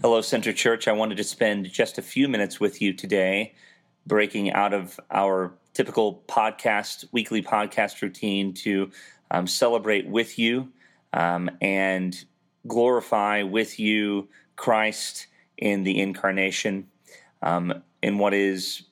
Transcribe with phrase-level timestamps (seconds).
[0.00, 0.88] Hello, Center Church.
[0.88, 3.52] I wanted to spend just a few minutes with you today,
[4.06, 8.90] breaking out of our typical podcast, weekly podcast routine to
[9.30, 10.72] um, celebrate with you
[11.12, 12.24] um, and
[12.66, 16.88] glorify with you Christ in the incarnation,
[17.42, 18.82] um, in what is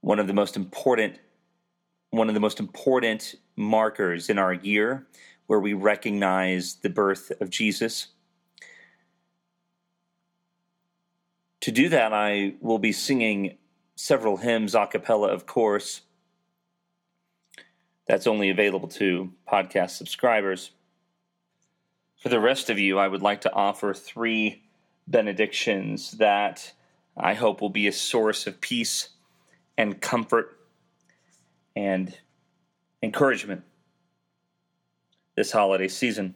[0.00, 1.18] one of the most important
[2.10, 5.04] one of the most important markers in our year
[5.46, 8.08] where we recognize the birth of Jesus.
[11.60, 13.56] To do that, I will be singing
[13.96, 16.02] several hymns a cappella, of course.
[18.06, 20.70] That's only available to podcast subscribers.
[22.18, 24.62] For the rest of you, I would like to offer three
[25.06, 26.72] benedictions that
[27.16, 29.10] I hope will be a source of peace
[29.76, 30.58] and comfort
[31.76, 32.16] and
[33.02, 33.62] encouragement
[35.36, 36.34] this holiday season.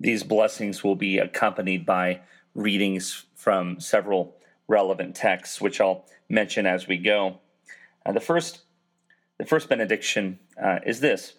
[0.00, 2.20] These blessings will be accompanied by
[2.54, 4.36] readings from several
[4.68, 7.40] relevant texts, which I'll mention as we go.
[8.04, 8.62] Uh, the first,
[9.38, 11.34] the first benediction uh, is this: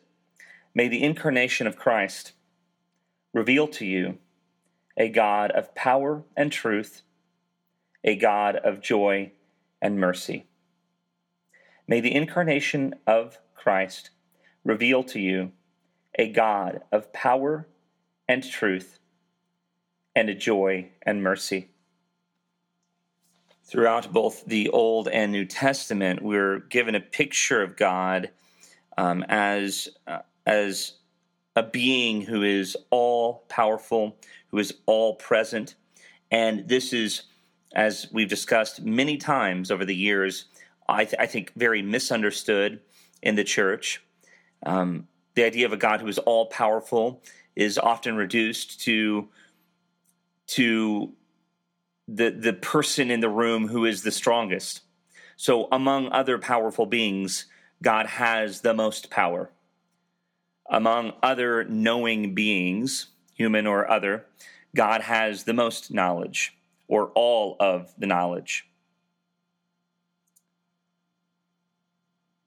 [0.74, 2.34] May the incarnation of Christ
[3.34, 4.18] reveal to you
[4.98, 7.02] a God of power and truth,
[8.04, 9.32] a God of joy
[9.82, 10.48] and mercy.
[11.88, 14.10] May the incarnation of Christ
[14.64, 15.52] reveal to you
[16.18, 17.68] a God of power
[18.28, 19.00] and truth,
[20.16, 21.70] and a joy and mercy
[23.66, 28.30] throughout both the Old and New Testament, we're given a picture of God
[28.98, 30.94] um, as uh, as
[31.56, 34.18] a being who is all powerful,
[34.50, 35.76] who is all present,
[36.32, 37.24] and this is,
[37.74, 40.46] as we've discussed many times over the years,
[40.88, 42.81] I, th- I think very misunderstood
[43.22, 44.03] in the church.
[44.66, 47.22] Um, the idea of a God who is all powerful
[47.56, 49.30] is often reduced to
[50.48, 51.14] to
[52.08, 54.81] the the person in the room who is the strongest.
[55.38, 57.46] So among other powerful beings,
[57.85, 59.51] God has the most power.
[60.68, 64.25] Among other knowing beings, human or other,
[64.75, 66.57] God has the most knowledge
[66.88, 68.68] or all of the knowledge.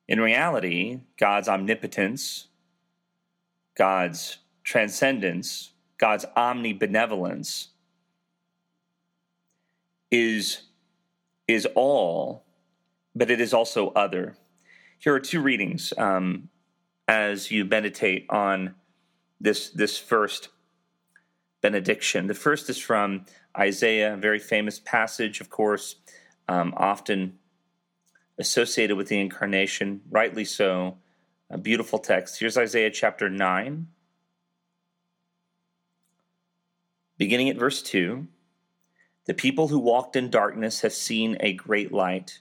[0.08, 2.48] In reality, God's omnipotence,
[3.76, 7.68] God's transcendence, God's omnibenevolence
[10.10, 10.62] is
[11.46, 12.42] is all,
[13.14, 14.36] but it is also other.
[14.98, 16.48] Here are two readings um,
[17.06, 18.74] as you meditate on
[19.40, 20.48] this this first
[21.60, 22.26] benediction.
[22.26, 23.24] The first is from
[23.56, 25.96] Isaiah, a very famous passage, of course,
[26.48, 27.38] um, often
[28.38, 30.98] associated with the incarnation, rightly so.
[31.50, 32.38] A beautiful text.
[32.38, 33.86] Here's Isaiah chapter 9,
[37.16, 38.26] beginning at verse 2.
[39.24, 42.40] The people who walked in darkness have seen a great light.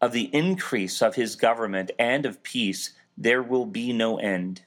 [0.00, 4.62] Of the increase of his government and of peace there will be no end.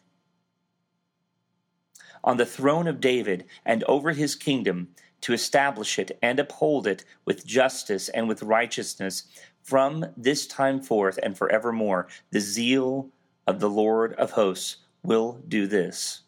[2.24, 4.90] On the throne of David and over his kingdom,
[5.22, 9.24] to establish it and uphold it with justice and with righteousness
[9.62, 12.08] from this time forth and forevermore.
[12.32, 13.10] The zeal
[13.46, 16.22] of the Lord of hosts will do this.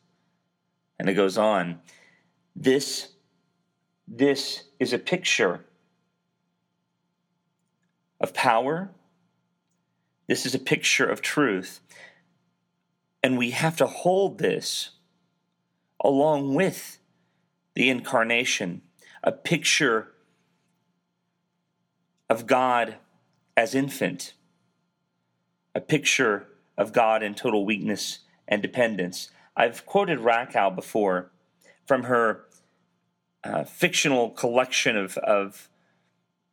[1.00, 1.80] And it goes on.
[2.56, 3.10] This
[4.08, 5.66] this is a picture
[8.22, 8.92] of power.
[10.28, 11.82] This is a picture of truth.
[13.22, 14.92] And we have to hold this
[16.04, 17.00] along with
[17.76, 18.82] the incarnation,
[19.24, 20.14] a picture
[22.30, 22.96] of God
[23.58, 24.34] as infant,
[25.76, 26.48] a picture
[26.78, 29.30] of God in total weakness and dependence.
[29.56, 31.32] I've quoted Rakow before
[31.86, 32.46] from her
[33.44, 35.70] uh, fictional collection of, of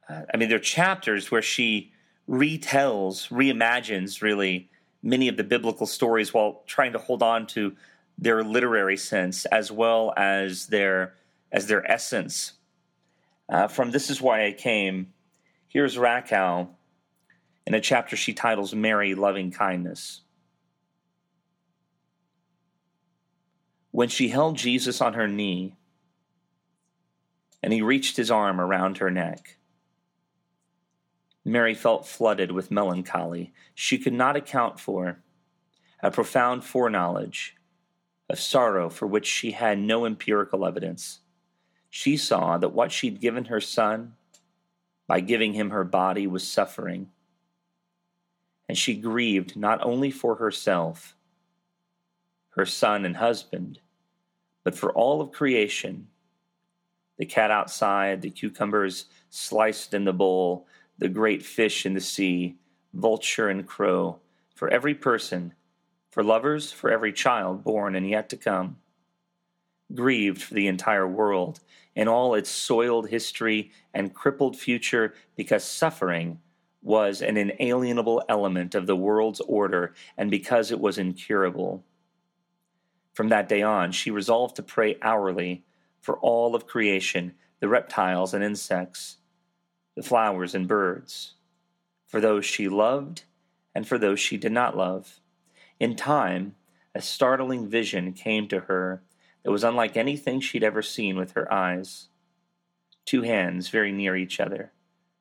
[0.08, 1.92] I mean, there are chapters where she
[2.28, 4.68] retells, reimagines really
[5.02, 7.76] many of the biblical stories while trying to hold on to
[8.16, 11.14] their literary sense as well as their
[11.52, 12.54] as their essence.
[13.48, 15.12] Uh, from This Is Why I Came,
[15.68, 16.68] here's Rakow
[17.66, 20.22] in a chapter she titles Mary Loving Kindness.
[23.90, 25.74] When she held Jesus on her knee
[27.62, 29.57] and he reached his arm around her neck,
[31.48, 35.20] Mary felt flooded with melancholy she could not account for,
[36.02, 37.56] a profound foreknowledge
[38.28, 41.20] of sorrow for which she had no empirical evidence.
[41.88, 44.14] She saw that what she'd given her son
[45.06, 47.08] by giving him her body was suffering.
[48.68, 51.16] And she grieved not only for herself,
[52.50, 53.80] her son and husband,
[54.62, 56.08] but for all of creation
[57.18, 60.66] the cat outside, the cucumbers sliced in the bowl,
[60.98, 62.56] the great fish in the sea,
[62.92, 64.18] vulture and crow,
[64.54, 65.54] for every person,
[66.10, 68.76] for lovers, for every child born and yet to come.
[69.94, 71.60] Grieved for the entire world
[71.94, 76.40] and all its soiled history and crippled future because suffering
[76.82, 81.84] was an inalienable element of the world's order and because it was incurable.
[83.12, 85.64] From that day on, she resolved to pray hourly
[86.00, 89.17] for all of creation, the reptiles and insects,
[89.98, 91.32] the flowers and birds,
[92.06, 93.24] for those she loved
[93.74, 95.18] and for those she did not love.
[95.80, 96.54] In time,
[96.94, 99.02] a startling vision came to her
[99.42, 102.06] that was unlike anything she'd ever seen with her eyes.
[103.06, 104.70] Two hands very near each other,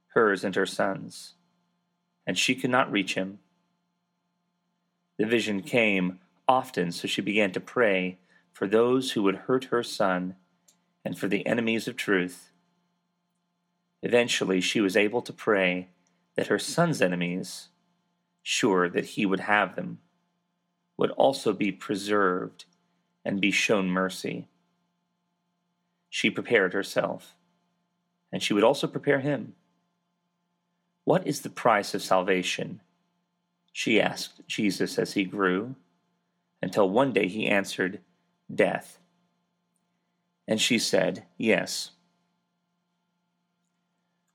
[0.10, 1.34] hers and her son's,
[2.28, 3.40] and she could not reach him.
[5.18, 8.20] The vision came often, so she began to pray
[8.54, 10.36] for those who would hurt her son
[11.04, 12.52] and for the enemies of truth.
[14.04, 15.90] Eventually, she was able to pray
[16.36, 17.70] that her son's enemies,
[18.44, 20.00] sure that he would have them,
[20.98, 22.66] would also be preserved
[23.26, 24.48] and be shown mercy.
[26.10, 27.36] She prepared herself,
[28.32, 29.54] and she would also prepare him.
[31.04, 32.82] What is the price of salvation?
[33.72, 35.76] She asked Jesus as he grew,
[36.62, 38.02] until one day he answered,
[38.54, 39.00] Death.
[40.48, 41.92] And she said, Yes.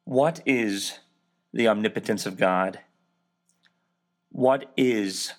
[0.05, 0.99] What is
[1.53, 2.81] the omnipotence of God?
[4.31, 5.35] What is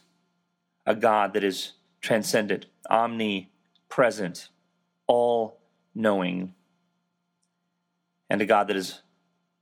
[0.86, 4.50] a God that is transcendent, omnipresent,
[5.08, 5.60] all
[5.94, 6.54] knowing,
[8.30, 9.02] and a God that is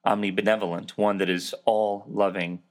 [0.06, 2.62] omnibenevolent, one that is all loving?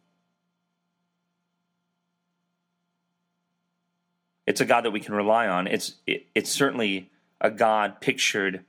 [4.47, 5.67] It's a God that we can rely on.
[5.67, 7.11] It's, it, it's certainly
[7.41, 8.65] a God pictured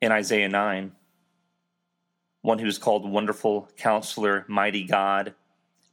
[0.00, 0.92] in Isaiah 9
[2.42, 5.34] one who is called Wonderful Counselor, Mighty God,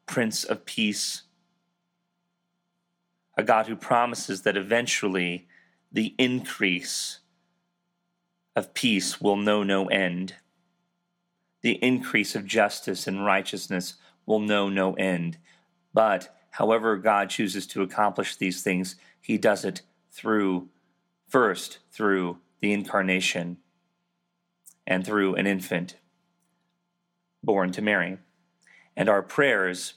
[0.06, 1.24] Prince of Peace,
[3.38, 5.48] a God who promises that eventually
[5.92, 7.20] the increase
[8.56, 10.36] of peace will know no end.
[11.62, 15.38] The increase of justice and righteousness will know no end.
[15.94, 20.70] But however God chooses to accomplish these things, he does it through,
[21.28, 23.58] first, through the incarnation
[24.88, 25.96] and through an infant
[27.46, 28.18] born to Mary.
[28.98, 29.94] And our prayers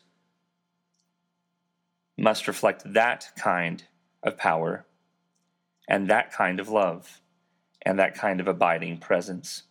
[2.17, 3.85] must reflect that kind
[4.23, 4.85] of power
[5.88, 7.21] and that kind of love
[7.83, 9.62] and that kind of abiding presence.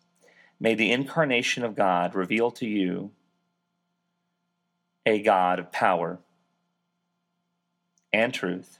[0.59, 3.11] May the incarnation of God reveal to you
[5.05, 6.19] a God of power
[8.11, 8.79] and truth,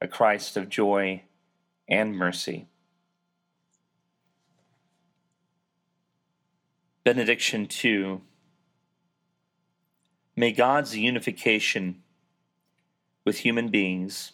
[0.00, 1.22] a Christ of joy
[1.88, 2.68] and mercy
[7.04, 8.22] Benediction 2
[10.36, 12.02] May God's unification
[13.26, 14.32] with human beings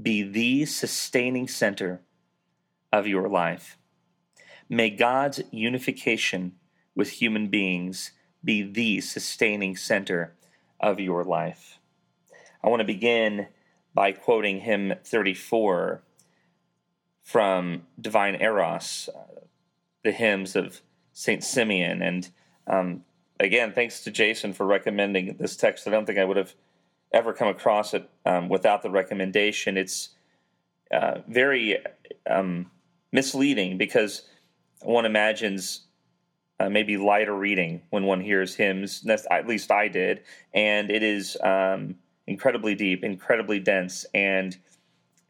[0.00, 2.02] be the sustaining center
[2.92, 3.78] of your life.
[4.68, 6.52] May God's unification
[6.94, 8.12] with human beings
[8.44, 10.36] be the sustaining center
[10.78, 11.80] of your life.
[12.62, 13.48] I want to begin
[13.92, 16.00] by quoting hymn 34
[17.24, 19.40] from Divine Eros, uh,
[20.04, 20.80] the hymns of
[21.16, 21.42] St.
[21.42, 22.02] Simeon.
[22.02, 22.28] And
[22.66, 23.02] um,
[23.40, 25.88] again, thanks to Jason for recommending this text.
[25.88, 26.54] I don't think I would have
[27.10, 29.78] ever come across it um, without the recommendation.
[29.78, 30.10] It's
[30.92, 31.78] uh, very
[32.28, 32.70] um,
[33.12, 34.28] misleading because
[34.82, 35.86] one imagines
[36.60, 39.02] uh, maybe lighter reading when one hears hymns.
[39.30, 40.20] at least I did,
[40.52, 41.94] and it is um,
[42.26, 44.54] incredibly deep, incredibly dense, and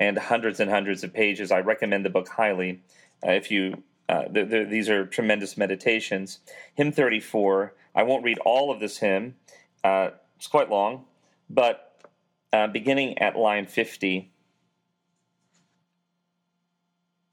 [0.00, 1.52] and hundreds and hundreds of pages.
[1.52, 2.82] I recommend the book highly.
[3.24, 6.38] Uh, if you uh, the, the, these are tremendous meditations.
[6.74, 7.74] Hymn 34.
[7.94, 9.34] I won't read all of this hymn.
[9.82, 11.04] Uh, it's quite long,
[11.48, 12.04] but
[12.52, 14.32] uh, beginning at line 50.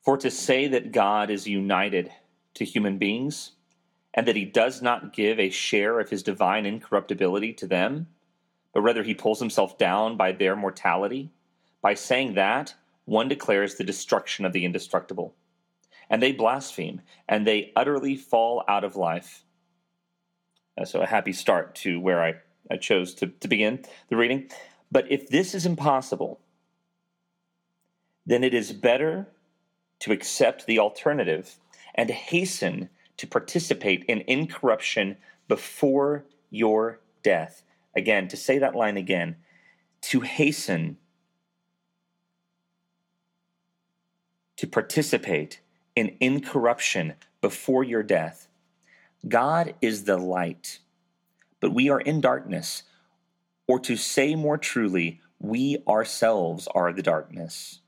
[0.02, 2.12] For to say that God is united
[2.56, 3.52] to human beings
[4.14, 8.08] and that he does not give a share of his divine incorruptibility to them,
[8.74, 11.32] but rather he pulls himself down by their mortality,
[11.82, 12.76] by saying that,
[13.06, 15.36] one declares the destruction of the indestructible.
[16.14, 19.44] And they blaspheme, and they utterly fall out of life.
[20.80, 22.36] Uh, so, a happy start to where I,
[22.70, 24.52] I chose to, to begin the reading.
[24.92, 26.40] But if this is impossible,
[28.28, 29.30] then it is better
[30.02, 31.56] to accept the alternative
[31.96, 35.18] and hasten to participate in incorruption
[35.48, 37.64] before your death.
[37.96, 39.38] Again, to say that line again,
[40.02, 40.98] to hasten
[44.58, 45.60] to participate
[45.96, 48.48] in incorruption before your death.
[49.28, 50.80] God is the light,
[51.60, 52.84] but we are in darkness.
[53.68, 57.80] Or to say more truly, we ourselves are the darkness.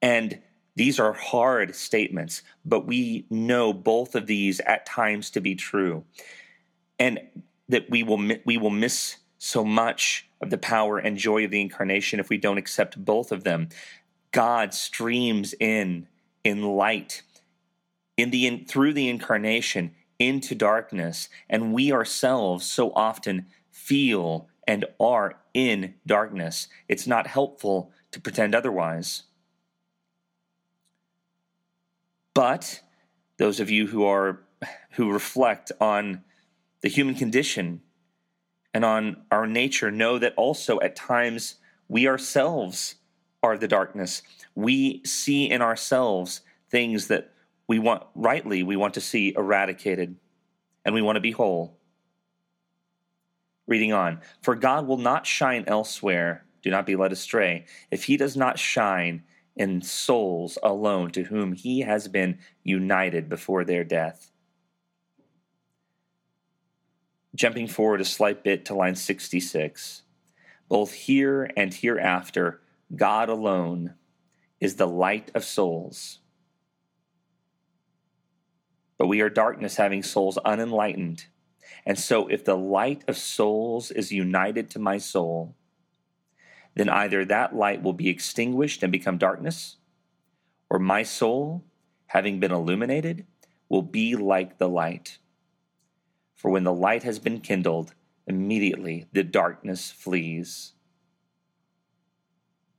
[0.00, 0.40] And
[0.76, 6.04] these are hard statements, but we know both of these at times to be true.
[6.98, 7.20] And
[7.68, 11.60] that we will we will miss so much of the power and joy of the
[11.60, 13.68] incarnation if we don't accept both of them.
[14.32, 16.06] God streams in
[16.44, 17.22] in light
[18.16, 24.84] in the in, through the incarnation into darkness and we ourselves so often feel and
[25.00, 26.68] are in darkness.
[26.88, 29.24] It's not helpful to pretend otherwise.
[32.32, 32.80] But
[33.36, 34.40] those of you who are
[34.92, 36.22] who reflect on
[36.80, 37.82] the human condition
[38.72, 41.56] and on our nature know that also at times
[41.88, 42.96] we ourselves
[43.44, 44.22] are the darkness.
[44.54, 47.30] We see in ourselves things that
[47.66, 50.16] we want rightly we want to see eradicated
[50.84, 51.78] and we want to be whole.
[53.66, 58.16] Reading on, for God will not shine elsewhere, do not be led astray, if he
[58.16, 59.22] does not shine
[59.56, 64.30] in souls alone to whom he has been united before their death.
[67.34, 70.02] Jumping forward a slight bit to line 66.
[70.68, 72.60] Both here and hereafter,
[72.96, 73.94] God alone
[74.60, 76.20] is the light of souls.
[78.98, 81.26] But we are darkness having souls unenlightened.
[81.86, 85.54] And so, if the light of souls is united to my soul,
[86.74, 89.76] then either that light will be extinguished and become darkness,
[90.70, 91.64] or my soul,
[92.06, 93.26] having been illuminated,
[93.68, 95.18] will be like the light.
[96.34, 97.94] For when the light has been kindled,
[98.26, 100.72] immediately the darkness flees.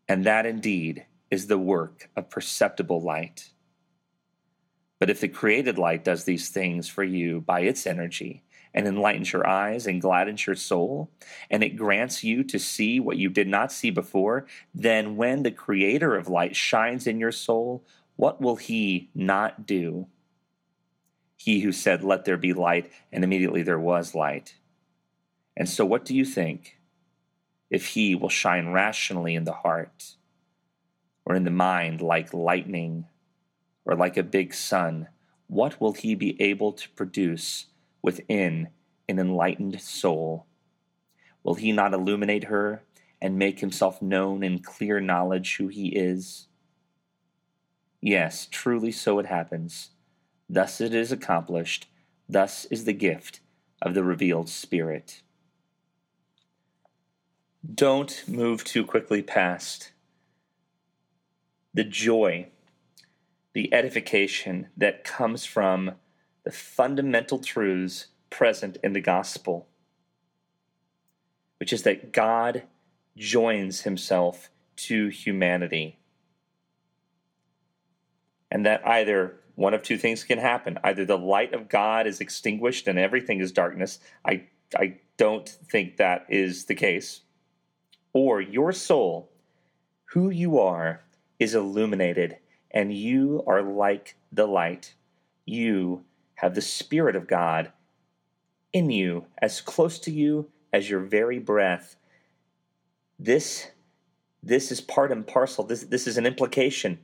[0.08, 3.52] And that indeed is the work of perceptible light.
[5.00, 8.46] But if the created light does these things for you by its energy,
[8.76, 11.10] and enlightens your eyes and gladdens your soul,
[11.50, 14.46] and it grants you to see what you did not see before,
[14.76, 17.86] then when the Creator of light shines in your soul,
[18.18, 20.08] what will He not do?
[21.38, 24.56] He who said, Let there be light, and immediately there was light.
[25.56, 26.75] And so, what do you think?
[27.70, 30.16] If He will shine rationally in the heart,
[31.26, 33.06] or in the mind like lightning,
[33.86, 35.08] or like a big sun,
[35.48, 37.68] what will He be able to produce?
[38.06, 38.68] within
[39.10, 40.46] an enlightened soul?
[41.44, 42.84] Will he not illuminate her
[43.20, 46.48] and make himself known in clear knowledge who he is?
[48.00, 49.90] Yes, truly so it happens.
[50.48, 51.88] Thus it is accomplished.
[52.30, 53.40] Thus is the gift
[53.82, 55.24] of the revealed Spirit.
[57.74, 59.92] Don't move too quickly past
[61.74, 62.48] the joy,
[63.54, 65.94] the edification that comes from
[66.44, 69.68] the fundamental truths present in the gospel,
[71.58, 72.64] which is that God
[73.18, 75.98] joins himself to humanity.
[78.52, 82.22] And that either one of two things can happen either the light of God is
[82.22, 84.00] extinguished and everything is darkness.
[84.26, 84.44] I,
[84.78, 87.22] I don't think that is the case.
[88.16, 89.30] Or your soul,
[90.06, 91.02] who you are,
[91.38, 92.38] is illuminated
[92.72, 94.94] and you are like the light.
[95.46, 96.06] You
[96.36, 97.74] have the Spirit of God
[98.72, 101.98] in you, as close to you as your very breath.
[103.20, 103.68] This,
[104.42, 105.66] this is part and parcel.
[105.66, 107.00] This, this is an implication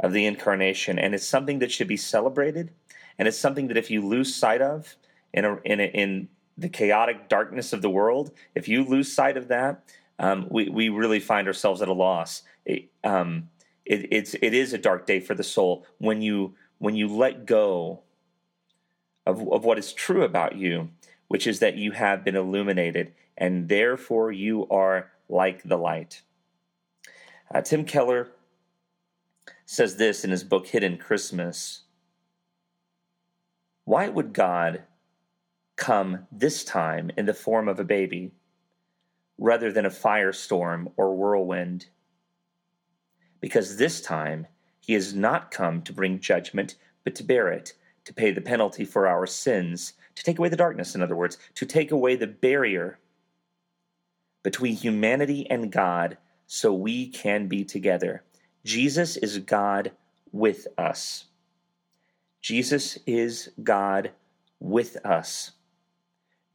[0.00, 2.72] of the incarnation, and it's something that should be celebrated,
[3.20, 4.96] and it's something that if you lose sight of
[5.32, 9.36] in, a, in, a, in the chaotic darkness of the world, if you lose sight
[9.36, 9.82] of that,
[10.18, 12.42] um, we, we really find ourselves at a loss.
[12.64, 13.48] It, um,
[13.84, 17.46] it, it's, it is a dark day for the soul when you, when you let
[17.46, 18.02] go
[19.26, 20.90] of, of what is true about you,
[21.28, 26.22] which is that you have been illuminated, and therefore you are like the light.
[27.52, 28.28] Uh, Tim Keller
[29.64, 31.82] says this in his book Hidden Christmas
[33.84, 34.84] Why would God
[35.76, 38.32] come this time in the form of a baby
[39.38, 41.86] rather than a firestorm or whirlwind?
[43.40, 44.46] Because this time
[44.80, 47.74] he has not come to bring judgment, but to bear it,
[48.04, 51.38] to pay the penalty for our sins, to take away the darkness, in other words,
[51.54, 52.98] to take away the barrier
[54.42, 58.24] between humanity and God so we can be together.
[58.64, 59.92] Jesus is God
[60.32, 61.26] with us.
[62.40, 64.10] Jesus is God
[64.58, 65.52] with us.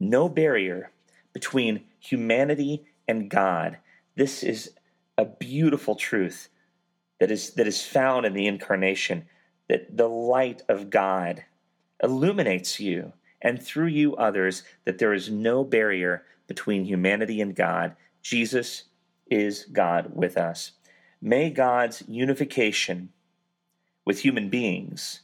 [0.00, 0.90] No barrier
[1.32, 3.78] between humanity and God.
[4.16, 4.72] This is
[5.16, 6.48] a beautiful truth
[7.20, 9.26] that is, that is found in the incarnation,
[9.68, 11.44] that the light of God
[12.02, 13.12] illuminates you
[13.42, 17.94] and through you others, that there is no barrier between humanity and God.
[18.22, 18.84] Jesus
[19.30, 20.72] is God with us.
[21.20, 23.10] May God's unification
[24.04, 25.20] with human beings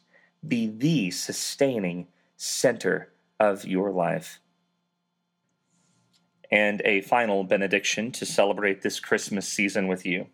[0.47, 4.40] be the sustaining center of your life.
[6.54, 10.28] And a final benediction to celebrate this Christmas season with you.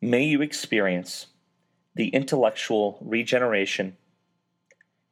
[0.00, 1.26] May you experience
[1.96, 3.96] the intellectual regeneration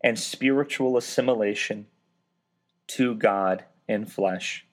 [0.05, 1.89] and spiritual assimilation
[2.87, 4.65] to God in flesh.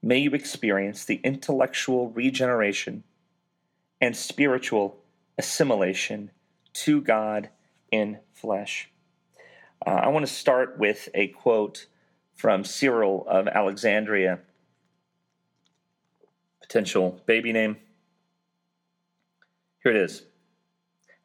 [0.00, 3.02] May you experience the intellectual regeneration
[4.00, 5.02] and spiritual
[5.36, 6.30] assimilation
[6.74, 7.48] to God
[7.90, 8.88] in flesh.
[9.84, 11.86] Uh, I want to start with a quote
[12.42, 14.40] from Cyril of Alexandria,
[16.60, 17.76] potential baby name.
[19.80, 20.24] Here it is.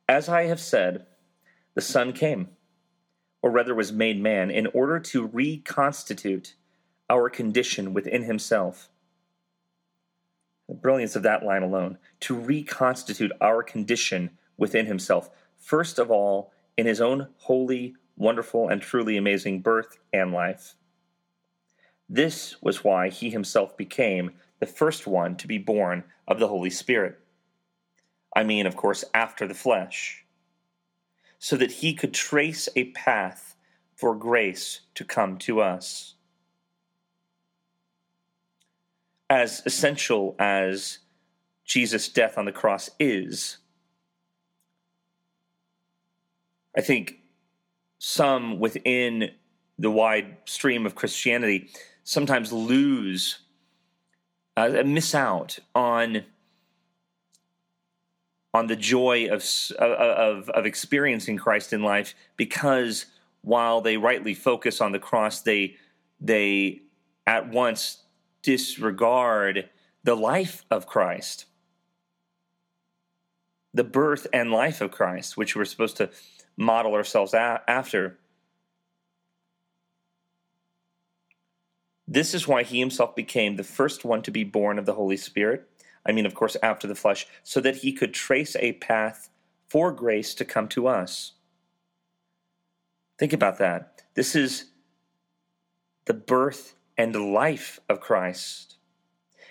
[0.08, 1.08] As I have said,
[1.74, 2.50] the Son came
[3.42, 6.54] or rather was made man, in order to reconstitute
[7.10, 8.90] our condition within himself.
[10.68, 16.54] The brilliance of that line alone to reconstitute our condition within himself, first of all,
[16.78, 20.76] in his own holy, wonderful, and truly amazing birth and life.
[22.10, 26.70] This was why he himself became the first one to be born of the Holy
[26.70, 27.20] Spirit.
[28.36, 30.26] I mean, of course, after the flesh
[31.40, 33.56] so that he could trace a path
[33.96, 36.16] for grace to come to us.
[39.30, 41.00] As essential as
[41.66, 43.58] Jesus' death on the cross is,
[46.76, 47.20] I think
[48.00, 49.32] some within
[49.78, 51.70] the wide stream of Christianity
[52.08, 53.40] sometimes lose,
[54.56, 56.24] uh, miss out on
[58.54, 59.44] on the joy of,
[59.78, 63.06] of, of experiencing Christ in life because
[63.42, 65.76] while they rightly focus on the cross, they,
[66.20, 66.82] they
[67.28, 68.04] at once
[68.42, 69.70] disregard
[70.04, 71.46] the life of Christ,
[73.74, 76.10] the birth and life of Christ, which we're supposed to
[76.56, 78.18] model ourselves a- after.
[82.08, 85.18] This is why he himself became the first one to be born of the Holy
[85.18, 85.68] Spirit
[86.08, 89.30] I mean, of course, after the flesh, so that he could trace a path
[89.68, 91.34] for grace to come to us.
[93.20, 94.04] Think about that.
[94.14, 94.72] This is
[96.06, 98.78] the birth and life of Christ.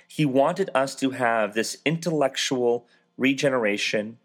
[0.08, 2.86] He wanted us to have this intellectual
[3.18, 4.18] regeneration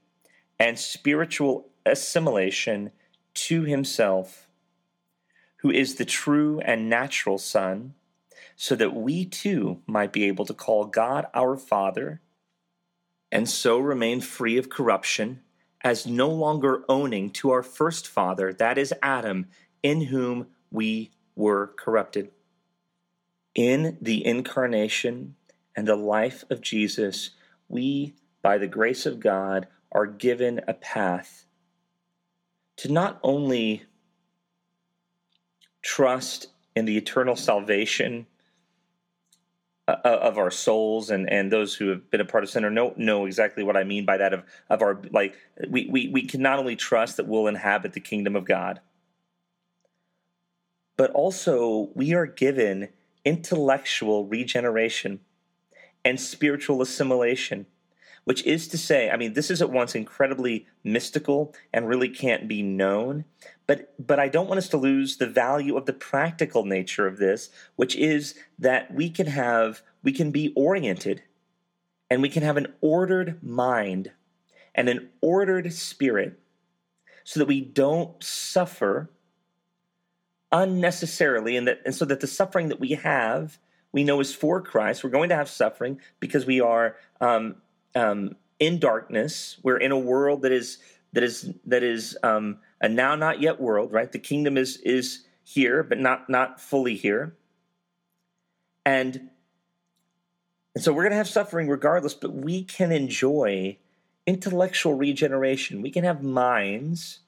[0.57, 2.91] and spiritual assimilation
[3.33, 4.47] to himself,
[5.57, 7.95] who is the true and natural Son
[8.55, 12.21] so that we too might be able to call God our Father
[13.31, 15.41] and so remain free of corruption,
[15.83, 19.47] as no longer owning to our first father, that is Adam,
[19.81, 22.29] in whom we were corrupted.
[23.55, 25.35] In the incarnation
[25.75, 27.31] and the life of Jesus,
[27.69, 31.45] we, by the grace of God, are given a path
[32.77, 33.83] to not only
[35.81, 38.27] trust in the eternal salvation
[39.87, 42.93] uh, of our souls and and those who have been a part of center know
[42.97, 45.35] know exactly what I mean by that of of our like
[45.69, 48.79] we we we can not only trust that we'll inhabit the kingdom of God
[51.01, 52.89] but also we are given
[53.25, 55.19] intellectual regeneration
[56.03, 57.65] and spiritual assimilation,
[58.23, 62.47] which is to say, I mean, this is at once incredibly mystical and really can't
[62.47, 63.25] be known,
[63.67, 67.17] but but I don't want us to lose the value of the practical nature of
[67.17, 71.23] this, which is that we can have we can be oriented
[72.09, 74.11] and we can have an ordered mind
[74.75, 76.39] and an ordered spirit
[77.23, 79.09] so that we don't suffer
[80.51, 83.57] unnecessarily and that and so that the suffering that we have
[83.91, 85.03] we know is for Christ.
[85.03, 87.55] We're going to have suffering because we are um,
[87.95, 89.57] um, in darkness.
[89.63, 90.77] We're in a world that is
[91.13, 93.91] that is that is um, a now not yet world.
[93.91, 97.35] Right, the kingdom is is here, but not not fully here.
[98.85, 99.29] And
[100.73, 103.77] and so we're going to have suffering regardless, but we can enjoy
[104.25, 105.81] intellectual regeneration.
[105.81, 107.19] We can have minds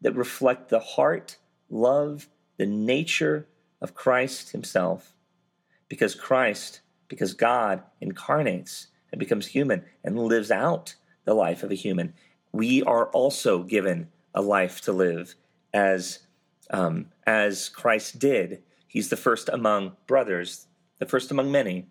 [0.00, 3.48] that reflect the heart, love, the nature
[3.80, 5.14] of Christ Himself
[5.88, 11.76] because Christ, because God incarnates and becomes human and lives out the life of a
[11.76, 12.14] human.
[12.50, 15.36] We are also given a life to live
[15.72, 16.20] as
[16.70, 18.62] um, as Christ did.
[18.86, 20.66] He's the first among brothers,
[20.98, 21.86] the first among many.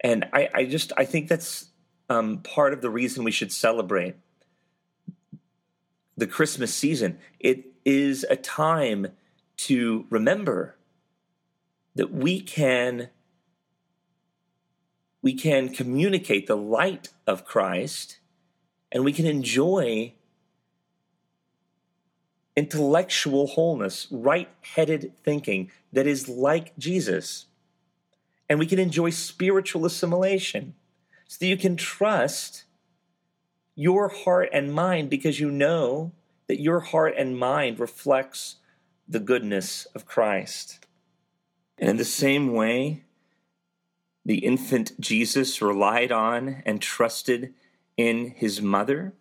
[0.00, 1.70] And I, I just I think that's
[2.08, 4.16] um, part of the reason we should celebrate
[6.16, 7.18] the Christmas season.
[7.40, 9.08] It is a time
[9.56, 10.76] to remember
[11.94, 13.08] that we can
[15.26, 18.20] we can communicate the light of Christ
[18.92, 20.14] and we can enjoy
[22.54, 27.46] intellectual wholeness, right headed thinking that is like Jesus.
[28.48, 30.74] And we can enjoy spiritual assimilation
[31.26, 32.62] so that you can trust
[33.74, 36.12] your heart and mind because you know
[36.46, 38.58] that your heart and mind reflects
[39.08, 40.86] the goodness of Christ.
[41.78, 43.02] And in the same way,
[44.26, 47.54] the infant Jesus relied on and trusted
[47.96, 49.14] in his mother,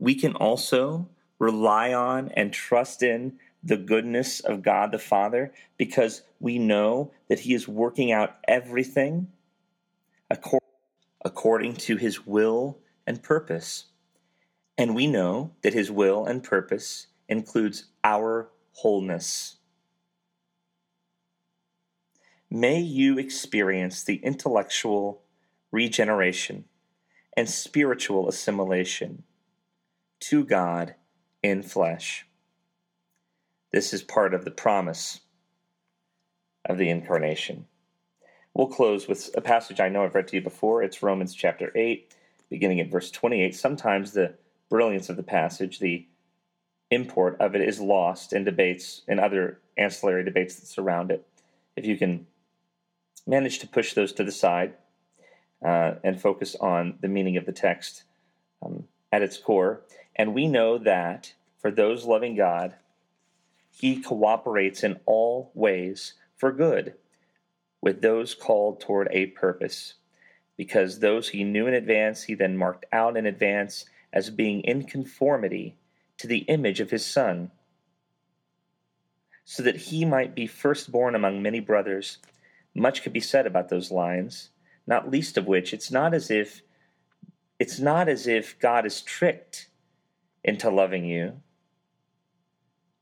[0.00, 1.08] we can also
[1.38, 7.40] rely on and trust in the goodness of God the Father because we know that
[7.40, 9.28] he is working out everything
[11.24, 13.86] according to his will and purpose.
[14.76, 19.55] And we know that his will and purpose includes our wholeness.
[22.50, 25.22] May you experience the intellectual
[25.72, 26.64] regeneration
[27.36, 29.24] and spiritual assimilation
[30.20, 30.94] to God
[31.42, 32.26] in flesh.
[33.72, 35.20] This is part of the promise
[36.64, 37.66] of the incarnation.
[38.54, 40.82] We'll close with a passage I know I've read to you before.
[40.82, 42.14] It's Romans chapter 8,
[42.48, 43.54] beginning at verse 28.
[43.54, 44.34] Sometimes the
[44.70, 46.06] brilliance of the passage, the
[46.90, 51.26] import of it, is lost in debates and other ancillary debates that surround it.
[51.76, 52.26] If you can
[53.26, 54.74] manage to push those to the side
[55.64, 58.04] uh, and focus on the meaning of the text
[58.62, 59.82] um, at its core.
[60.14, 62.74] And we know that for those loving God,
[63.70, 66.94] He cooperates in all ways for good
[67.80, 69.94] with those called toward a purpose.
[70.56, 74.84] Because those He knew in advance, He then marked out in advance as being in
[74.84, 75.76] conformity
[76.18, 77.50] to the image of His Son,
[79.44, 82.18] so that He might be firstborn among many brothers.
[82.76, 84.50] Much could be said about those lines,
[84.86, 86.62] not least of which it's not as if
[87.58, 89.68] it's not as if God is tricked
[90.44, 91.40] into loving you.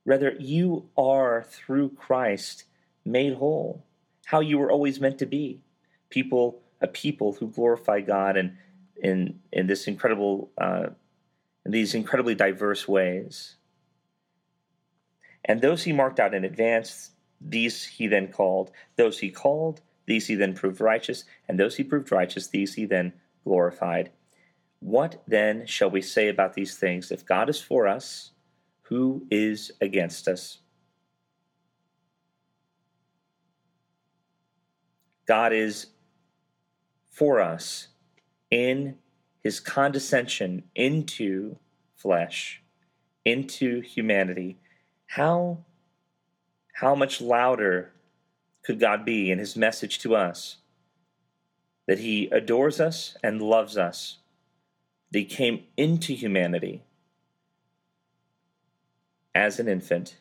[0.06, 2.64] Rather, you are through Christ
[3.04, 3.84] made whole,
[4.26, 5.60] how you were always meant to be.
[6.08, 8.56] People, a people who glorify God and
[8.96, 10.86] in in this incredible uh,
[11.66, 13.56] in these incredibly diverse ways.
[15.44, 17.10] And those he marked out in advance,
[17.44, 18.70] these he then called.
[18.96, 21.24] Those he called, these he then proved righteous.
[21.48, 23.12] And those he proved righteous, these he then
[23.44, 24.10] glorified.
[24.80, 27.10] What then shall we say about these things?
[27.10, 28.32] If God is for us,
[28.82, 30.58] who is against us?
[35.26, 35.86] God is
[37.08, 37.88] for us
[38.50, 38.96] in
[39.42, 41.56] his condescension into
[41.94, 42.62] flesh,
[43.24, 44.58] into humanity.
[45.06, 45.64] How
[46.74, 47.92] how much louder
[48.64, 50.56] could God be in his message to us?
[51.86, 54.18] That he adores us and loves us.
[55.12, 56.82] That he came into humanity
[59.36, 60.16] as an infant.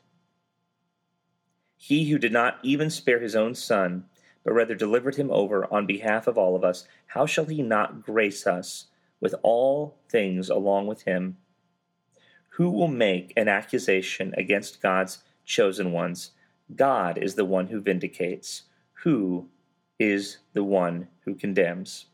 [1.75, 4.05] He who did not even spare his own son,
[4.43, 8.03] but rather delivered him over on behalf of all of us, how shall he not
[8.03, 8.85] grace us
[9.19, 11.37] with all things along with him?
[12.49, 16.29] Who will make an accusation against God's chosen ones?
[16.75, 18.63] God is the one who vindicates.
[19.03, 19.49] Who
[19.99, 22.05] is the one who condemns.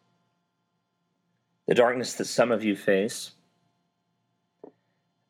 [1.68, 3.32] The darkness that some of you face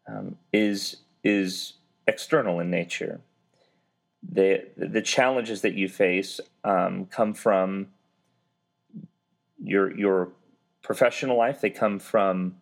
[0.08, 1.74] um, is is
[2.08, 3.22] external in nature.
[4.32, 7.88] The the challenges that you face um, come from
[9.62, 10.30] your your
[10.82, 11.62] professional life.
[11.62, 12.56] They come from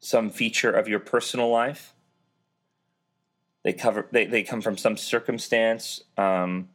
[0.00, 1.94] some feature of your personal life.
[3.62, 6.02] They cover they, they come from some circumstance.
[6.16, 6.68] Um,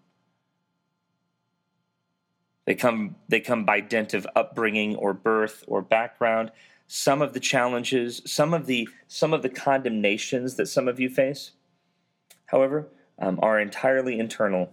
[2.65, 6.52] they come they come by dint of upbringing or birth or background.
[6.88, 11.10] Some of the challenges, some of the some of the condemnations that some of you
[11.10, 11.52] face,
[12.48, 14.71] however, um, are entirely internal.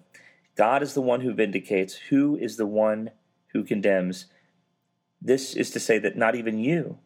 [0.54, 1.94] God is the one who vindicates.
[2.10, 3.10] Who is the one
[3.48, 4.26] who condemns?
[5.20, 6.98] This is to say that not even you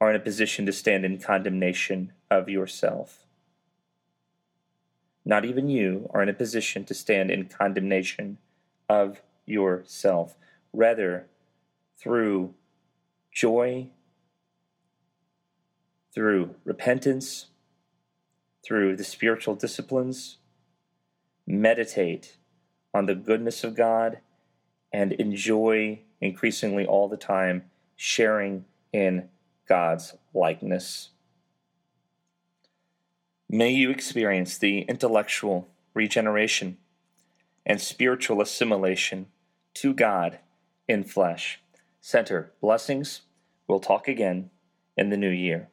[0.00, 3.26] are in a position to stand in condemnation of yourself.
[5.24, 8.38] Not even you are in a position to stand in condemnation
[8.88, 10.36] of yourself.
[10.72, 11.26] Rather,
[11.96, 12.54] through
[13.32, 13.88] joy,
[16.14, 17.46] through repentance,
[18.66, 20.38] through the spiritual disciplines,
[21.46, 22.36] meditate
[22.92, 24.18] on the goodness of God
[24.92, 27.64] and enjoy increasingly all the time
[27.96, 29.28] sharing in
[29.68, 31.10] God's likeness.
[33.54, 36.76] May you experience the intellectual regeneration
[37.64, 39.26] and spiritual assimilation
[39.74, 40.40] to God
[40.88, 41.60] in flesh.
[42.00, 43.20] Center blessings.
[43.68, 44.50] We'll talk again
[44.96, 45.68] in the new year.